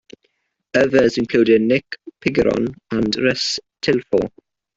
Others 0.73 1.19
included 1.19 1.61
"Nick 1.61 1.95
Pigiron" 2.21 2.73
and 2.89 3.15
"Russ 3.17 3.59
Tilefloor. 3.83 4.31